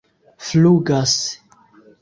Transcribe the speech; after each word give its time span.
flugas 0.49 1.15